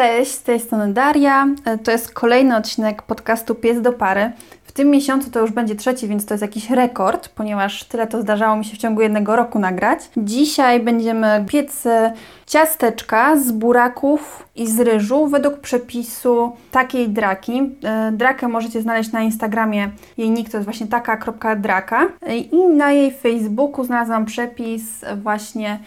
Cześć, 0.00 0.32
z 0.32 0.42
tej 0.42 0.60
strony 0.60 0.92
Daria. 0.92 1.46
E, 1.64 1.78
To 1.78 1.90
jest 1.90 2.12
kolejny 2.12 2.56
odcinek 2.56 3.02
podcastu 3.02 3.54
Pies 3.54 3.80
do 3.80 3.92
pary. 3.92 4.32
W 4.64 4.72
tym 4.72 4.90
miesiącu 4.90 5.30
to 5.30 5.40
już 5.40 5.50
będzie 5.50 5.74
trzeci, 5.74 6.08
więc 6.08 6.26
to 6.26 6.34
jest 6.34 6.42
jakiś 6.42 6.70
rekord, 6.70 7.28
ponieważ 7.28 7.84
tyle 7.84 8.06
to 8.06 8.22
zdarzało 8.22 8.56
mi 8.56 8.64
się 8.64 8.76
w 8.76 8.78
ciągu 8.78 9.00
jednego 9.00 9.36
roku 9.36 9.58
nagrać. 9.58 9.98
Dzisiaj 10.16 10.80
będziemy 10.80 11.44
piec 11.48 11.86
e, 11.86 12.12
ciasteczka 12.46 13.36
z 13.36 13.52
buraków 13.52 14.48
i 14.56 14.66
z 14.66 14.80
ryżu 14.80 15.26
według 15.26 15.58
przepisu 15.58 16.52
takiej 16.70 17.08
draki. 17.08 17.76
E, 17.84 18.12
Drakę 18.12 18.48
możecie 18.48 18.82
znaleźć 18.82 19.12
na 19.12 19.22
Instagramie. 19.22 19.90
Jej 20.16 20.30
nick 20.30 20.50
to 20.50 20.56
jest 20.56 20.66
właśnie 20.66 20.86
taka.draka. 20.86 22.06
I 22.52 22.66
na 22.66 22.92
jej 22.92 23.12
Facebooku 23.12 23.84
znalazłam 23.84 24.24
przepis 24.24 25.04
właśnie 25.22 25.78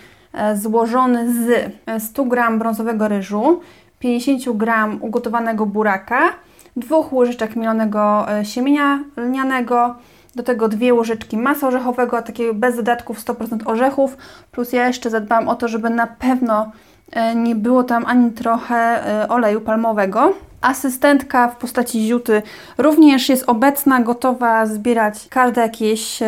złożony 0.55 1.33
z 1.33 1.71
e, 1.85 1.99
100 1.99 2.25
g 2.25 2.57
brązowego 2.57 3.07
ryżu, 3.07 3.59
50 4.03 4.57
g 4.57 4.73
ugotowanego 5.01 5.65
buraka, 5.65 6.29
dwóch 6.75 7.13
łyżeczek 7.13 7.55
mielonego 7.55 8.31
e, 8.31 8.45
siemienia 8.45 8.99
lnianego, 9.17 9.95
do 10.35 10.43
tego 10.43 10.67
dwie 10.67 10.93
łyżeczki 10.93 11.37
masła 11.37 11.67
orzechowego, 11.67 12.21
takiego 12.21 12.53
bez 12.53 12.75
dodatków 12.75 13.19
100% 13.25 13.57
orzechów, 13.65 14.17
plus 14.51 14.73
ja 14.73 14.87
jeszcze 14.87 15.09
zadbałam 15.09 15.49
o 15.49 15.55
to, 15.55 15.67
żeby 15.67 15.89
na 15.89 16.07
pewno 16.07 16.71
e, 17.11 17.35
nie 17.35 17.55
było 17.55 17.83
tam 17.83 18.05
ani 18.05 18.31
trochę 18.31 18.75
e, 18.75 19.29
oleju 19.29 19.61
palmowego. 19.61 20.33
Asystentka 20.61 21.47
w 21.47 21.55
postaci 21.55 22.07
ziuty 22.07 22.41
również 22.77 23.29
jest 23.29 23.43
obecna, 23.47 23.99
gotowa 23.99 24.65
zbierać 24.65 25.27
każde 25.29 25.61
jakieś 25.61 26.19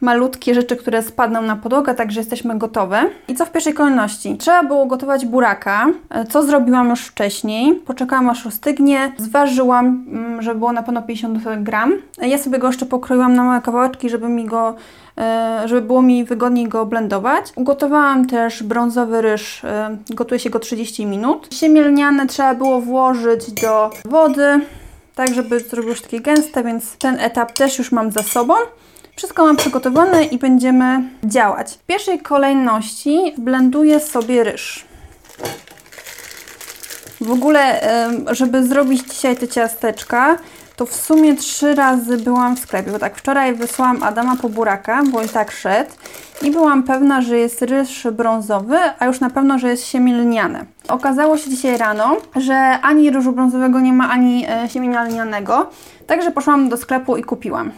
malutkie 0.00 0.54
rzeczy, 0.54 0.76
które 0.76 1.02
spadną 1.02 1.42
na 1.42 1.56
podłogę, 1.56 1.94
także 1.94 2.20
jesteśmy 2.20 2.58
gotowe. 2.58 3.02
I 3.28 3.34
co 3.34 3.46
w 3.46 3.52
pierwszej 3.52 3.74
kolejności? 3.74 4.36
Trzeba 4.36 4.62
było 4.62 4.86
gotować 4.86 5.26
buraka, 5.26 5.86
e, 6.10 6.24
co 6.24 6.42
zrobiłam 6.42 6.90
już 6.90 7.00
wcześniej. 7.06 7.74
Poczekałam 7.74 8.30
aż 8.30 8.46
ostygnie, 8.46 9.12
zważyłam, 9.18 9.86
mm, 9.86 10.42
żeby 10.42 10.58
było 10.58 10.72
na 10.72 10.82
pewno 10.82 11.02
50 11.02 11.62
gram. 11.62 11.92
E, 12.22 12.28
Ja 12.28 12.38
sobie 12.38 12.58
go 12.58 12.66
jeszcze 12.66 12.86
pokroiłam 12.86 13.34
na 13.34 13.44
małe 13.44 13.60
kawałeczki, 13.60 14.10
żeby 14.10 14.28
mi 14.28 14.44
go 14.44 14.74
e, 15.18 15.62
żeby 15.66 15.82
było 15.82 16.02
mi 16.02 16.24
wygodniej 16.24 16.68
go 16.68 16.86
blendować. 16.86 17.44
Ugotowałam 17.56 18.26
też 18.26 18.62
brązowy 18.62 19.22
ryż, 19.22 19.62
gotuje 20.10 20.38
się 20.38 20.50
go 20.50 20.58
30 20.58 21.06
minut. 21.06 21.48
Siemię 21.54 21.82
lniane 21.82 22.26
trzeba 22.26 22.54
było 22.54 22.80
włożyć 22.80 23.52
do 23.52 23.90
wody, 24.04 24.60
tak 25.14 25.34
żeby 25.34 25.60
zrobiło 25.60 25.94
się 25.94 26.02
takie 26.02 26.20
gęste, 26.20 26.64
więc 26.64 26.96
ten 26.96 27.20
etap 27.20 27.52
też 27.52 27.78
już 27.78 27.92
mam 27.92 28.12
za 28.12 28.22
sobą. 28.22 28.54
Wszystko 29.16 29.44
mam 29.44 29.56
przygotowane 29.56 30.24
i 30.24 30.38
będziemy 30.38 31.02
działać. 31.24 31.74
W 31.74 31.86
pierwszej 31.86 32.20
kolejności 32.20 33.34
blenduję 33.38 34.00
sobie 34.00 34.44
ryż. 34.44 34.84
W 37.20 37.30
ogóle, 37.30 37.80
żeby 38.30 38.66
zrobić 38.66 39.02
dzisiaj 39.12 39.36
te 39.36 39.48
ciasteczka, 39.48 40.38
to 40.76 40.86
w 40.86 40.94
sumie 40.94 41.36
trzy 41.36 41.74
razy 41.74 42.16
byłam 42.16 42.56
w 42.56 42.60
sklepie, 42.60 42.90
bo 42.90 42.98
tak 42.98 43.16
wczoraj 43.16 43.54
wysłałam 43.54 44.02
Adama 44.02 44.36
po 44.36 44.48
buraka, 44.48 45.02
bo 45.12 45.22
i 45.22 45.28
tak 45.28 45.50
szedł 45.50 45.90
i 46.42 46.50
byłam 46.50 46.82
pewna, 46.82 47.22
że 47.22 47.38
jest 47.38 47.62
ryż 47.62 48.06
brązowy, 48.12 48.76
a 48.98 49.06
już 49.06 49.20
na 49.20 49.30
pewno, 49.30 49.58
że 49.58 49.68
jest 49.68 49.86
siemię 49.86 50.14
lniane. 50.14 50.64
Okazało 50.88 51.36
się 51.36 51.50
dzisiaj 51.50 51.78
rano, 51.78 52.16
że 52.36 52.54
ani 52.82 53.10
ryżu 53.10 53.32
brązowego 53.32 53.80
nie 53.80 53.92
ma, 53.92 54.10
ani 54.10 54.46
e, 54.48 54.68
siemienia 54.68 55.04
lnianego, 55.04 55.70
także 56.06 56.30
poszłam 56.30 56.68
do 56.68 56.76
sklepu 56.76 57.16
i 57.16 57.22
kupiłam. 57.22 57.72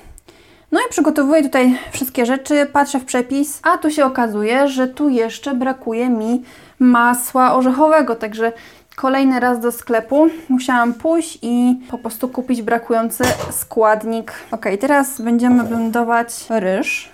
No 0.72 0.80
i 0.80 0.90
przygotowuję 0.90 1.42
tutaj 1.42 1.78
wszystkie 1.92 2.26
rzeczy, 2.26 2.66
patrzę 2.72 2.98
w 3.00 3.04
przepis, 3.04 3.60
a 3.62 3.78
tu 3.78 3.90
się 3.90 4.04
okazuje, 4.04 4.68
że 4.68 4.88
tu 4.88 5.08
jeszcze 5.08 5.54
brakuje 5.54 6.08
mi 6.08 6.42
masła 6.78 7.54
orzechowego, 7.54 8.16
także 8.16 8.52
kolejny 8.96 9.40
raz 9.40 9.60
do 9.60 9.72
sklepu 9.72 10.28
musiałam 10.48 10.94
pójść 10.94 11.38
i 11.42 11.80
po 11.90 11.98
prostu 11.98 12.28
kupić 12.28 12.62
brakujący 12.62 13.24
składnik. 13.50 14.32
Ok, 14.50 14.66
teraz 14.80 15.20
będziemy 15.20 15.64
blendować 15.64 16.28
ryż. 16.50 17.10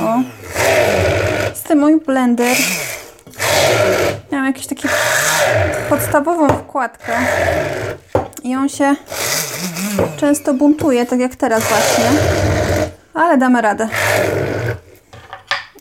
O. 0.00 0.18
Jest 1.50 1.74
mój 1.74 2.00
blender. 2.00 2.56
Miałam 4.32 4.46
jakąś 4.46 4.66
taką 4.66 4.88
podstawową 5.88 6.48
wkładkę 6.48 7.12
i 8.42 8.56
on 8.56 8.68
się 8.68 8.96
często 10.16 10.54
buntuje, 10.54 11.06
tak 11.06 11.20
jak 11.20 11.36
teraz 11.36 11.62
właśnie, 11.64 12.04
ale 13.14 13.38
damy 13.38 13.60
radę. 13.60 13.88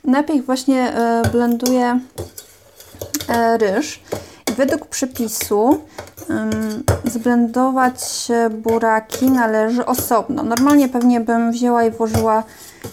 Najpierw 0.03 0.45
właśnie 0.45 0.93
e, 0.93 1.21
blenduję 1.31 1.99
e, 3.29 3.57
ryż 3.57 4.03
według 4.57 4.85
przepisu 4.85 5.81
zblendować 7.05 8.27
buraki 8.51 9.31
należy 9.31 9.85
osobno. 9.85 10.43
Normalnie 10.43 10.89
pewnie 10.89 11.19
bym 11.19 11.51
wzięła 11.51 11.83
i 11.83 11.91
włożyła 11.91 12.43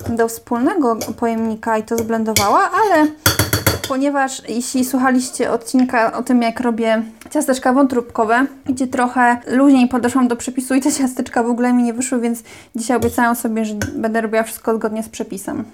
do 0.09 0.29
wspólnego 0.29 0.97
pojemnika 0.97 1.79
i 1.79 1.83
to 1.83 1.99
zblendowała, 1.99 2.71
ale 2.71 3.07
ponieważ 3.89 4.49
jeśli 4.49 4.85
słuchaliście 4.85 5.51
odcinka 5.51 6.13
o 6.13 6.23
tym, 6.23 6.43
jak 6.43 6.61
robię 6.61 7.03
ciasteczka 7.31 7.73
wątróbkowe, 7.73 8.47
gdzie 8.67 8.87
trochę 8.87 9.37
luźniej 9.47 9.89
podeszłam 9.89 10.29
do 10.29 10.37
przepisu 10.37 10.75
i 10.75 10.81
te 10.81 10.93
ciasteczka 10.93 11.43
w 11.43 11.51
ogóle 11.51 11.73
mi 11.73 11.83
nie 11.83 11.93
wyszły, 11.93 12.21
więc 12.21 12.43
dzisiaj 12.77 12.97
obiecałam 12.97 13.37
sobie, 13.37 13.65
że 13.65 13.75
będę 13.75 14.21
robiła 14.21 14.43
wszystko 14.43 14.77
zgodnie 14.77 15.03
z 15.03 15.09
przepisem. 15.09 15.65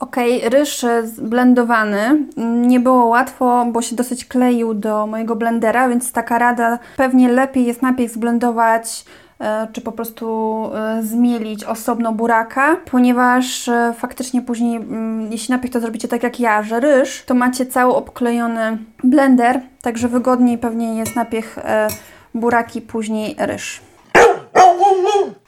Ok, 0.00 0.16
ryż 0.44 0.84
zblendowany. 1.04 2.26
Nie 2.36 2.80
było 2.80 3.04
łatwo, 3.04 3.66
bo 3.72 3.82
się 3.82 3.96
dosyć 3.96 4.24
kleił 4.24 4.74
do 4.74 5.06
mojego 5.06 5.36
blendera, 5.36 5.88
więc 5.88 6.12
taka 6.12 6.38
rada 6.38 6.78
pewnie 6.96 7.28
lepiej 7.32 7.66
jest 7.66 7.82
najpierw 7.82 8.12
zblendować 8.12 9.04
e, 9.04 9.29
czy 9.72 9.80
po 9.80 9.92
prostu 9.92 10.64
e, 10.74 11.02
zmielić 11.02 11.64
osobno 11.64 12.12
buraka, 12.12 12.76
ponieważ 12.90 13.68
e, 13.68 13.94
faktycznie 13.98 14.42
później, 14.42 14.76
mm, 14.76 15.32
jeśli 15.32 15.52
najpierw 15.52 15.72
to 15.72 15.80
zrobicie 15.80 16.08
tak 16.08 16.22
jak 16.22 16.40
ja, 16.40 16.62
że 16.62 16.80
ryż, 16.80 17.24
to 17.24 17.34
macie 17.34 17.66
cały 17.66 17.94
obklejony 17.94 18.78
blender, 19.04 19.60
także 19.82 20.08
wygodniej 20.08 20.58
pewnie 20.58 20.96
jest 20.96 21.16
najpierw 21.16 21.58
e, 21.58 21.88
buraki, 22.34 22.82
później 22.82 23.36
ryż. 23.38 23.80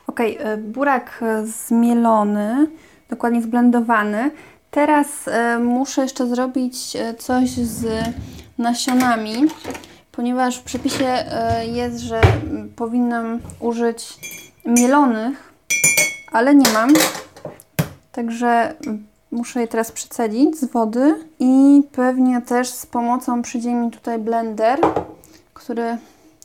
Ok, 0.06 0.20
e, 0.20 0.56
burak 0.56 1.18
e, 1.22 1.46
zmielony, 1.46 2.66
dokładnie 3.10 3.42
zblendowany. 3.42 4.30
Teraz 4.70 5.28
e, 5.28 5.58
muszę 5.58 6.02
jeszcze 6.02 6.26
zrobić 6.26 6.96
e, 6.96 7.14
coś 7.14 7.50
z 7.50 7.86
nasionami, 8.58 9.34
ponieważ 10.12 10.58
w 10.58 10.62
przepisie 10.62 11.06
e, 11.06 11.66
jest, 11.66 11.98
że 11.98 12.20
mm, 12.20 12.72
powinnam 12.76 13.40
użyć 13.60 14.18
mielonych, 14.64 15.52
ale 16.32 16.54
nie 16.54 16.70
mam. 16.72 16.90
Także 18.12 18.74
mm, 18.86 19.06
muszę 19.30 19.60
je 19.60 19.68
teraz 19.68 19.92
przecedzić 19.92 20.58
z 20.58 20.64
wody 20.64 21.14
i 21.38 21.82
pewnie 21.92 22.40
też 22.42 22.68
z 22.68 22.86
pomocą 22.86 23.42
przyjdzie 23.42 23.74
mi 23.74 23.90
tutaj 23.90 24.18
blender, 24.18 24.80
który 25.54 25.96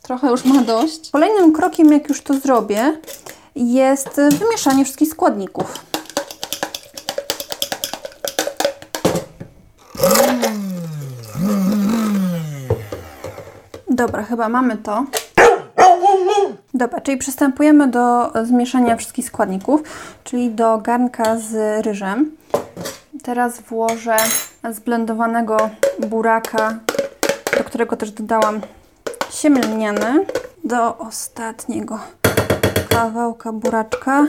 trochę 0.02 0.28
już 0.28 0.46
ma 0.46 0.62
dość. 0.62 1.12
Kolejnym 1.12 1.54
krokiem, 1.54 1.92
jak 1.92 2.10
już 2.10 2.22
to 2.22 2.34
zrobię, 2.34 2.98
jest 3.56 4.22
wymieszanie 4.40 4.86
wszystkich 4.86 5.10
składników. 5.10 5.88
Dobra, 13.98 14.24
chyba 14.24 14.50
mamy 14.50 14.78
to. 14.78 15.06
Dobra, 16.74 17.02
czyli 17.02 17.18
przystępujemy 17.18 17.88
do 17.88 18.32
zmieszania 18.44 18.96
wszystkich 18.96 19.26
składników, 19.26 19.84
czyli 20.24 20.52
do 20.52 20.78
garnka 20.78 21.38
z 21.38 21.86
ryżem. 21.86 22.32
Teraz 23.24 23.60
włożę 23.60 24.18
zblendowanego 24.72 25.70
buraka, 26.00 26.80
do 27.58 27.64
którego 27.64 27.98
też 27.98 28.12
dodałam 28.12 28.62
siemię 29.30 29.62
lniane. 29.62 30.26
Do 30.64 30.98
ostatniego 30.98 32.00
kawałka 32.90 33.52
buraczka. 33.52 34.28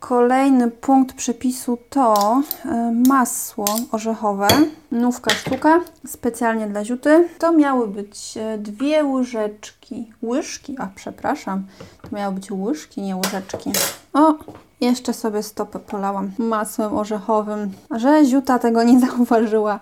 Kolejny 0.00 0.70
punkt 0.70 1.16
przepisu 1.16 1.78
to 1.90 2.42
e, 2.64 2.92
masło 3.08 3.64
orzechowe, 3.92 4.48
nówka 4.90 5.30
sztuka, 5.30 5.80
specjalnie 6.06 6.66
dla 6.66 6.84
ziuty. 6.84 7.28
To 7.38 7.52
miały 7.52 7.88
być 7.88 8.36
e, 8.36 8.58
dwie 8.58 9.04
łyżeczki, 9.04 10.12
łyżki, 10.22 10.76
a 10.78 10.88
przepraszam, 10.94 11.66
to 12.02 12.16
miały 12.16 12.34
być 12.34 12.50
łyżki, 12.50 13.02
nie 13.02 13.16
łyżeczki. 13.16 13.72
O, 14.12 14.34
jeszcze 14.80 15.12
sobie 15.12 15.42
stopę 15.42 15.78
polałam 15.78 16.30
masłem 16.38 16.96
orzechowym, 16.96 17.72
że 17.90 18.24
ziuta 18.24 18.58
tego 18.58 18.82
nie 18.82 19.00
zauważyła. 19.00 19.80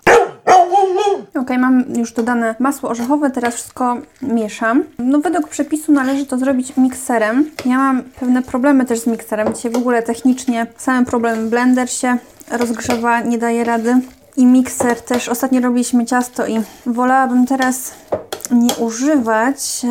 Ok, 1.35 1.51
mam 1.59 1.85
już 1.97 2.13
dodane 2.13 2.55
masło 2.59 2.91
orzechowe, 2.91 3.31
teraz 3.31 3.55
wszystko 3.55 3.97
mieszam. 4.23 4.85
No 4.99 5.19
według 5.19 5.49
przepisu 5.49 5.93
należy 5.93 6.27
to 6.27 6.39
zrobić 6.39 6.77
mikserem. 6.77 7.51
Ja 7.65 7.79
mam 7.79 8.03
pewne 8.03 8.43
problemy 8.43 8.85
też 8.85 9.01
z 9.01 9.07
mikserem. 9.07 9.55
Dzisiaj 9.55 9.73
w 9.73 9.77
ogóle 9.77 10.03
technicznie 10.03 10.67
same 10.77 11.07
problemy 11.07 11.51
blender 11.51 11.91
się 11.91 12.19
rozgrzewa, 12.51 13.21
nie 13.21 13.39
daje 13.39 13.65
rady. 13.65 13.95
I 14.37 14.47
mikser 14.47 15.01
też. 15.01 15.29
Ostatnio 15.29 15.61
robiliśmy 15.61 16.05
ciasto 16.05 16.47
i 16.47 16.61
wolałabym 16.87 17.47
teraz 17.47 17.93
nie 18.51 18.75
używać 18.75 19.83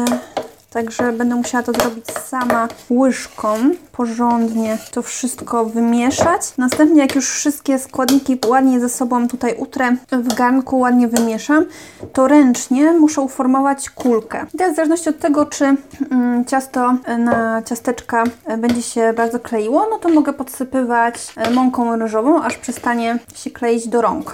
Także 0.69 1.13
będę 1.13 1.35
musiała 1.35 1.63
to 1.63 1.73
zrobić 1.73 2.05
sama 2.25 2.67
łyżką, 2.89 3.57
porządnie 3.91 4.77
to 4.91 5.01
wszystko 5.01 5.65
wymieszać. 5.65 6.41
Następnie 6.57 7.01
jak 7.01 7.15
już 7.15 7.29
wszystkie 7.29 7.79
składniki 7.79 8.39
ładnie 8.47 8.79
ze 8.79 8.89
sobą 8.89 9.27
tutaj 9.27 9.55
utrę 9.57 9.95
w 10.11 10.33
garnku, 10.33 10.79
ładnie 10.79 11.07
wymieszam, 11.07 11.65
to 12.13 12.27
ręcznie 12.27 12.91
muszę 12.91 13.21
uformować 13.21 13.89
kulkę. 13.89 14.45
I 14.53 14.57
teraz 14.57 14.73
w 14.73 14.75
zależności 14.75 15.09
od 15.09 15.19
tego, 15.19 15.45
czy 15.45 15.65
mm, 16.11 16.45
ciasto 16.45 16.93
na 17.17 17.61
ciasteczka 17.63 18.23
będzie 18.57 18.81
się 18.81 19.13
bardzo 19.13 19.39
kleiło, 19.39 19.87
no 19.89 19.97
to 19.99 20.09
mogę 20.09 20.33
podsypywać 20.33 21.33
mąką 21.53 21.95
ryżową, 21.95 22.43
aż 22.43 22.57
przestanie 22.57 23.19
się 23.35 23.51
kleić 23.51 23.87
do 23.87 24.01
rąk. 24.01 24.33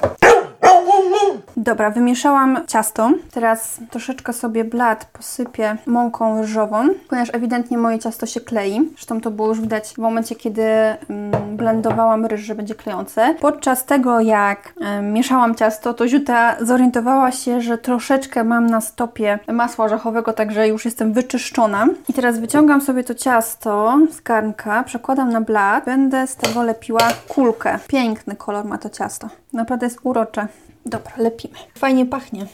Dobra, 1.58 1.90
wymieszałam 1.90 2.60
ciasto. 2.68 3.12
Teraz 3.32 3.80
troszeczkę 3.90 4.34
sobie 4.34 4.64
blat 4.64 5.06
posypię 5.06 5.78
mąką 5.86 6.42
ryżową, 6.42 6.88
ponieważ 7.10 7.30
ewidentnie 7.34 7.78
moje 7.78 8.00
ciasto 8.00 8.26
się 8.26 8.42
klei. 8.42 8.90
Zresztą 8.94 9.22
to 9.22 9.32
było 9.32 9.48
już 9.48 9.62
widać 9.62 9.90
w 9.90 9.98
momencie, 9.98 10.36
kiedy 10.36 10.64
mm, 10.64 11.58
blendowałam 11.58 12.26
ryż, 12.26 12.42
że 12.42 12.56
będzie 12.56 12.76
klejące. 12.76 13.36
Podczas 13.40 13.86
tego, 13.86 14.20
jak 14.20 14.74
mieszałam 15.02 15.56
ciasto, 15.56 15.94
to 15.94 16.08
Ziuta 16.08 16.56
zorientowała 16.62 17.32
się, 17.32 17.62
że 17.62 17.78
troszeczkę 17.78 18.44
mam 18.44 18.68
na 18.68 18.82
stopie 18.82 19.40
masła 19.48 19.86
orzechowego, 19.86 20.34
także 20.34 20.68
już 20.68 20.86
jestem 20.86 21.14
wyczyszczona. 21.14 21.88
I 22.10 22.14
teraz 22.14 22.40
wyciągam 22.40 22.82
sobie 22.82 23.04
to 23.04 23.16
ciasto 23.16 24.00
z 24.12 24.22
garnka, 24.22 24.84
przekładam 24.84 25.32
na 25.32 25.42
blat. 25.42 25.86
Będę 25.86 26.28
z 26.28 26.36
tego 26.36 26.64
lepiła 26.64 27.08
kulkę. 27.28 27.80
Piękny 27.88 28.36
kolor 28.36 28.66
ma 28.66 28.78
to 28.78 28.90
ciasto. 28.90 29.30
Naprawdę 29.54 29.86
jest 29.86 30.00
urocze. 30.04 30.48
Dobra, 30.86 31.12
lepimy. 31.18 31.54
Fajnie 31.78 32.06
pachnie. 32.06 32.46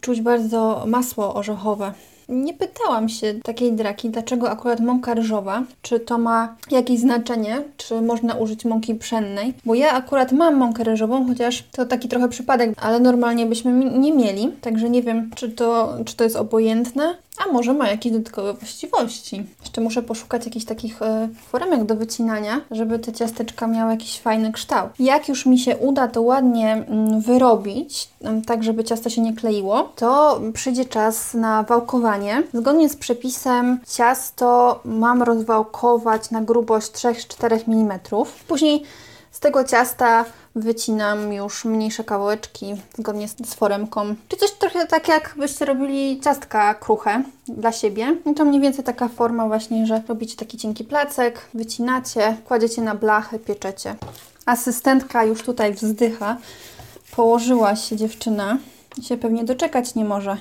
Czuć 0.00 0.20
bardzo 0.20 0.84
masło 0.86 1.34
orzechowe. 1.34 1.92
Nie 2.28 2.54
pytałam 2.54 3.08
się 3.08 3.34
takiej 3.34 3.72
draki, 3.72 4.10
dlaczego 4.10 4.50
akurat 4.50 4.80
mąka 4.80 5.14
ryżowa, 5.14 5.62
czy 5.82 6.00
to 6.00 6.18
ma 6.18 6.56
jakieś 6.70 7.00
znaczenie, 7.00 7.62
czy 7.76 8.00
można 8.00 8.34
użyć 8.34 8.64
mąki 8.64 8.94
pszennej, 8.94 9.54
bo 9.64 9.74
ja 9.74 9.92
akurat 9.92 10.32
mam 10.32 10.56
mąkę 10.56 10.84
ryżową, 10.84 11.26
chociaż 11.26 11.64
to 11.72 11.86
taki 11.86 12.08
trochę 12.08 12.28
przypadek, 12.28 12.70
ale 12.76 13.00
normalnie 13.00 13.46
byśmy 13.46 13.72
nie 13.98 14.12
mieli, 14.12 14.48
także 14.60 14.90
nie 14.90 15.02
wiem, 15.02 15.30
czy 15.34 15.48
to, 15.48 15.94
czy 16.04 16.16
to 16.16 16.24
jest 16.24 16.36
obojętne, 16.36 17.14
a 17.38 17.52
może 17.52 17.74
ma 17.74 17.88
jakieś 17.88 18.12
dodatkowe 18.12 18.54
właściwości. 18.54 19.46
Jeszcze 19.60 19.80
muszę 19.80 20.02
poszukać 20.02 20.44
jakichś 20.44 20.64
takich 20.66 21.02
e, 21.02 21.28
foremek 21.48 21.84
do 21.84 21.96
wycinania, 21.96 22.60
żeby 22.70 22.98
te 22.98 23.12
ciasteczka 23.12 23.66
miały 23.66 23.90
jakiś 23.90 24.20
fajny 24.20 24.52
kształt. 24.52 24.90
Jak 24.98 25.28
już 25.28 25.46
mi 25.46 25.58
się 25.58 25.76
uda 25.76 26.08
to 26.08 26.22
ładnie 26.22 26.72
mm, 26.72 27.20
wyrobić, 27.20 28.08
tak 28.46 28.64
żeby 28.64 28.84
ciasto 28.84 29.10
się 29.10 29.20
nie 29.20 29.36
kleiło, 29.36 29.92
to 29.96 30.40
przyjdzie 30.54 30.84
czas 30.84 31.34
na 31.34 31.62
wałkowanie. 31.62 32.42
Zgodnie 32.54 32.88
z 32.88 32.96
przepisem 32.96 33.78
ciasto 33.88 34.80
mam 34.84 35.22
rozwałkować 35.22 36.30
na 36.30 36.40
grubość 36.40 36.92
3-4 36.92 37.60
mm. 37.68 37.98
Później 38.48 38.82
z 39.30 39.40
tego 39.40 39.64
ciasta 39.64 40.24
wycinam 40.58 41.32
już 41.32 41.64
mniejsze 41.64 42.04
kawałeczki 42.04 42.74
zgodnie 42.98 43.28
z 43.28 43.54
foremką. 43.54 44.14
Czy 44.28 44.36
coś 44.36 44.52
trochę 44.52 44.86
tak 44.86 45.08
jak 45.08 45.34
byście 45.36 45.64
robili 45.64 46.20
ciastka 46.20 46.74
kruche 46.74 47.22
dla 47.48 47.72
siebie. 47.72 48.16
I 48.26 48.34
to 48.34 48.44
mniej 48.44 48.60
więcej 48.60 48.84
taka 48.84 49.08
forma 49.08 49.46
właśnie, 49.46 49.86
że 49.86 50.02
robicie 50.08 50.36
taki 50.36 50.58
cienki 50.58 50.84
placek, 50.84 51.40
wycinacie, 51.54 52.36
kładziecie 52.44 52.82
na 52.82 52.94
blachę, 52.94 53.38
pieczecie. 53.38 53.94
Asystentka 54.46 55.24
już 55.24 55.42
tutaj 55.42 55.74
wzdycha. 55.74 56.36
Położyła 57.16 57.76
się 57.76 57.96
dziewczyna 57.96 58.58
i 58.98 59.02
się 59.02 59.16
pewnie 59.16 59.44
doczekać 59.44 59.94
nie 59.94 60.04
może. 60.04 60.36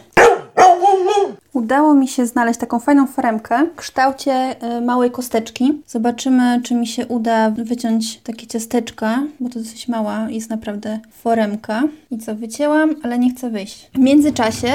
Udało 1.57 1.94
mi 1.94 2.07
się 2.07 2.25
znaleźć 2.25 2.59
taką 2.59 2.80
fajną 2.80 3.07
foremkę 3.07 3.65
w 3.65 3.75
kształcie 3.75 4.56
y, 4.77 4.81
małej 4.81 5.12
kosteczki. 5.12 5.81
Zobaczymy, 5.88 6.62
czy 6.63 6.75
mi 6.75 6.88
się 6.88 7.07
uda 7.07 7.50
wyciąć 7.50 8.18
takie 8.18 8.48
ciasteczka, 8.48 9.24
bo 9.39 9.50
to 9.50 9.59
dosyć 9.59 9.88
mała 9.88 10.30
jest 10.30 10.50
naprawdę 10.50 11.00
foremka. 11.12 11.83
I 12.12 12.18
co, 12.18 12.36
wycięłam, 12.36 12.95
ale 13.04 13.19
nie 13.19 13.31
chcę 13.31 13.50
wyjść. 13.50 13.89
W 13.94 14.00
międzyczasie, 14.00 14.68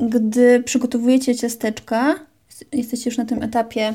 gdy 0.00 0.62
przygotowujecie 0.62 1.36
ciasteczka, 1.36 2.14
jesteście 2.72 3.10
już 3.10 3.18
na 3.18 3.24
tym 3.24 3.42
etapie 3.42 3.94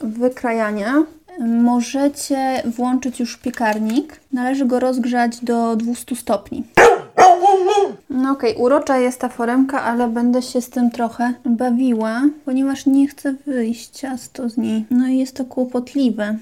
wykrajania, 0.00 0.94
możecie 1.40 2.62
włączyć 2.64 3.20
już 3.20 3.36
piekarnik. 3.36 4.20
Należy 4.32 4.66
go 4.66 4.80
rozgrzać 4.80 5.44
do 5.44 5.76
200 5.76 6.16
stopni. 6.16 6.64
No 8.14 8.32
okej, 8.32 8.52
okay, 8.52 8.64
urocza 8.64 8.98
jest 8.98 9.20
ta 9.20 9.28
foremka, 9.28 9.82
ale 9.82 10.08
będę 10.08 10.42
się 10.42 10.60
z 10.60 10.70
tym 10.70 10.90
trochę 10.90 11.34
bawiła, 11.44 12.22
ponieważ 12.44 12.86
nie 12.86 13.08
chcę 13.08 13.32
wyjść 13.32 13.90
ciasto 13.90 14.48
z 14.48 14.56
niej. 14.56 14.84
No 14.90 15.08
i 15.08 15.18
jest 15.18 15.36
to 15.36 15.44
kłopotliwe. 15.44 16.36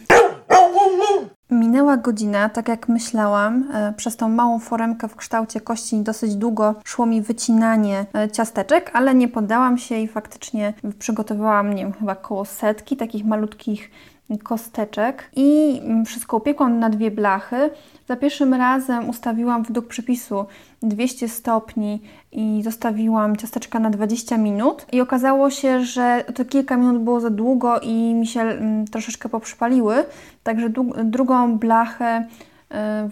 Minęła 1.51 1.97
godzina, 1.97 2.49
tak 2.49 2.69
jak 2.69 2.89
myślałam. 2.89 3.69
E, 3.75 3.93
przez 3.97 4.17
tą 4.17 4.29
małą 4.29 4.59
foremkę 4.59 5.09
w 5.09 5.17
kształcie 5.17 5.61
kości 5.61 5.97
dosyć 5.97 6.35
długo 6.35 6.75
szło 6.85 7.07
mi 7.07 7.23
wycinanie 7.23 8.07
e, 8.15 8.31
ciasteczek, 8.31 8.91
ale 8.95 9.15
nie 9.15 9.29
poddałam 9.29 9.79
się 9.79 9.99
i 9.99 10.09
faktycznie 10.09 10.75
przygotowałam, 10.99 11.75
nie 11.75 11.83
wiem, 11.83 11.93
chyba 11.93 12.15
koło 12.15 12.45
setki 12.45 12.97
takich 12.97 13.25
malutkich 13.25 13.91
kosteczek 14.39 15.31
i 15.37 15.81
mm, 15.85 16.05
wszystko 16.05 16.37
upiekłam 16.37 16.79
na 16.79 16.91
dwie 16.91 17.11
blachy. 17.11 17.71
Za 18.09 18.17
pierwszym 18.17 18.55
razem 18.55 19.09
ustawiłam 19.09 19.63
według 19.63 19.87
przepisu 19.87 20.45
200 20.83 21.29
stopni 21.29 22.03
i 22.33 22.63
zostawiłam 22.65 23.37
ciasteczka 23.37 23.79
na 23.79 23.91
20 23.91 24.39
minut 24.39 24.87
i 24.93 25.01
okazało 25.01 25.51
się, 25.51 25.85
że 25.85 26.25
to 26.35 26.45
kilka 26.45 26.77
minut 26.77 27.03
było 27.03 27.21
za 27.21 27.31
długo 27.31 27.81
i 27.81 28.15
mi 28.15 28.27
się 28.27 28.41
mm, 28.41 28.87
troszeczkę 28.87 29.29
poprzypaliły, 29.29 30.05
także 30.43 30.71
drugą 31.05 31.59
blachę 31.59 32.27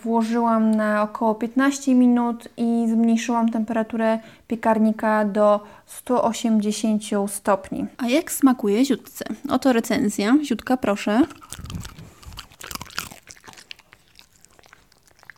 włożyłam 0.03 0.71
na 0.71 1.03
około 1.03 1.35
15 1.35 1.95
minut 1.95 2.49
i 2.57 2.87
zmniejszyłam 2.89 3.49
temperaturę 3.49 4.19
piekarnika 4.49 5.25
do 5.25 5.61
180 5.87 7.03
stopni. 7.27 7.87
A 7.99 8.09
jak 8.09 8.33
smakuje 8.33 8.85
ziutce? 8.85 9.25
Oto 9.49 9.73
recenzja. 9.73 10.37
Ziutka, 10.45 10.77
proszę. 10.77 11.23